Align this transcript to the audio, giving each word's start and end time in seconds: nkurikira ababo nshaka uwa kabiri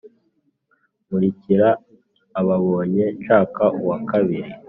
nkurikira 1.05 1.69
ababo 2.39 2.75
nshaka 3.17 3.63
uwa 3.81 3.97
kabiri 4.09 4.49